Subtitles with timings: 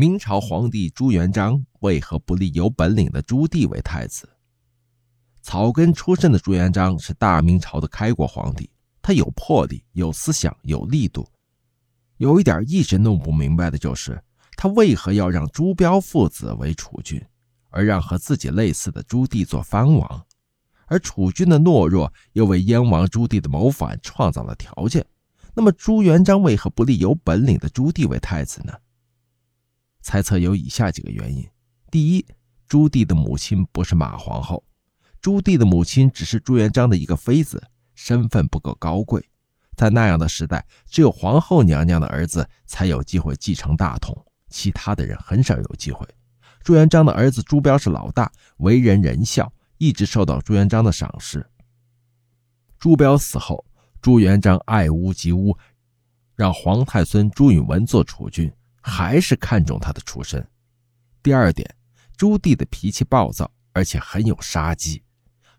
[0.00, 4.26] 明朝皇帝朱元璋为何不立有本领的朱棣为太子？
[5.42, 8.70] 草根出身的朱元璋是大明朝的开国皇帝，
[9.02, 11.28] 他有魄力、有思想、有力度。
[12.16, 14.18] 有一点一直弄不明白的就是，
[14.56, 17.22] 他为何要让朱标父子为储君，
[17.68, 20.24] 而让和自己类似的朱棣做藩王？
[20.86, 25.04] 而储君的懦弱又为燕王朱棣的谋反创造了条件。
[25.54, 28.72] 那么朱元璋为何不立有本领的朱棣为太子呢？
[30.10, 31.48] 猜测有以下几个原因：
[31.88, 32.26] 第一，
[32.66, 34.64] 朱棣的母亲不是马皇后，
[35.20, 37.62] 朱棣的母亲只是朱元璋的一个妃子，
[37.94, 39.24] 身份不够高贵。
[39.76, 46.04] 在那样的时代，只有皇后娘娘的儿子才有机会继承大统，其他的人很少有机会。
[46.64, 51.48] 朱元璋的儿子朱标是老大，为人仁孝，一直受到朱元璋的赏识。
[52.80, 53.64] 朱标死后，
[54.02, 55.56] 朱元璋爱屋及乌，
[56.34, 58.52] 让皇太孙朱允文做储君。
[58.90, 60.44] 还是看重他的出身。
[61.22, 61.72] 第二点，
[62.16, 65.00] 朱棣的脾气暴躁，而且很有杀机。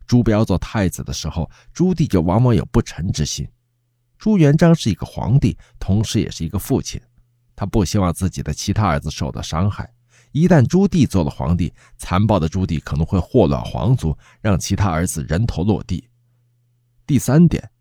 [0.05, 3.47] 朱标做太子的时候，朱棣就往往有不臣之心。
[4.17, 7.01] 朱元璋是一个皇帝，同时也是一个父亲，
[7.55, 9.89] 他不希望自己的其他儿子受到伤害。
[10.33, 16.07] 一旦朱棣做了皇帝，残暴的朱棣可能会祸乱皇族，让其他儿子人头落地。
[17.07, 17.71] 第三点，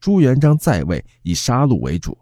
[0.00, 2.16] 朱元璋在位以杀戮为主，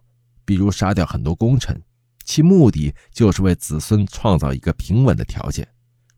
[0.44, 1.80] 比如杀掉很多功臣。
[2.28, 5.66] 其目的就是为子孙创造一个平稳的条件，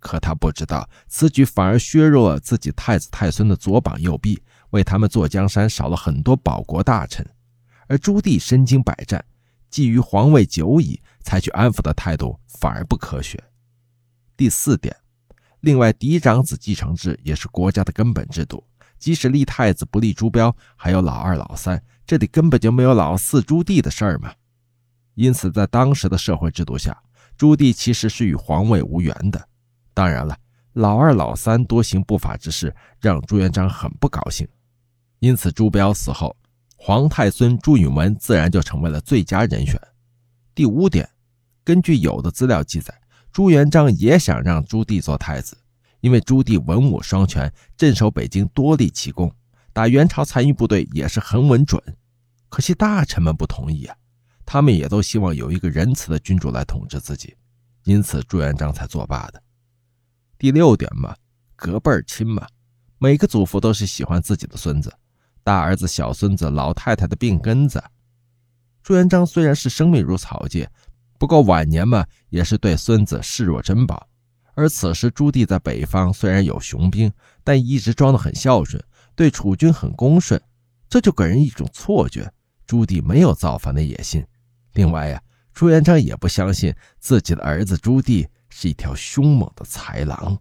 [0.00, 7.24] 可他不知道，此举反而削弱了自己太子太孙的左膀右臂，为他们做江山少了很多保国大臣。
[7.86, 9.24] 而朱棣身经百战，
[9.70, 13.40] 觊觎皇位久矣，采取安抚的态度反而不科学。
[14.36, 14.96] 第四点，
[15.60, 18.66] 另外嫡长子继承制也是国家的根本制度，
[18.98, 24.32] 即使立太子不立朱标，还有老二老三，这里根本就没有老四朱棣的事儿嘛。
[25.14, 26.96] 因此，在当时的社会制度下，
[27.36, 29.48] 朱棣其实是与皇位无缘的。
[29.92, 30.36] 当然了，
[30.74, 34.46] 老二、老三多行不法之事，让朱元璋很不高兴。
[35.18, 36.34] 因此，朱标死后，
[36.76, 39.78] 皇太孙朱允文自然就成为了最佳人选。
[40.54, 41.08] 第五点，
[41.64, 42.94] 根据有的资料记载，
[43.32, 45.58] 朱元璋也想让朱棣做太子，
[46.00, 49.30] 因为朱棣文武双全，镇守北京多立奇功，
[49.72, 51.82] 打元朝残余部队也是很稳准。
[52.48, 53.96] 可惜大臣们不同意啊。
[54.52, 57.36] 他们也都希望有一个仁慈的君主来统治自己，
[57.84, 59.40] 因此朱元璋才作罢的。
[60.36, 61.14] 第六点嘛，
[61.54, 62.44] 隔辈儿亲嘛，
[62.98, 64.92] 每个祖父都是喜欢自己的孙子，
[65.44, 67.80] 大儿子、小孙子、老太太的病根子。
[68.82, 70.68] 朱元璋虽然是生命如草芥，
[71.16, 74.04] 不过晚年嘛，也是对孙子视若珍宝。
[74.54, 77.12] 而此时朱棣在北方虽然有雄兵，
[77.44, 78.82] 但一直装得很孝顺，
[79.14, 80.42] 对储君很恭顺，
[80.88, 82.28] 这就给人一种错觉：
[82.66, 84.26] 朱棣没有造反的野心。
[84.72, 85.22] 另外呀，
[85.52, 90.38] 朱元璋也不相信自己的儿子朱棣是一条凶猛的豺狼。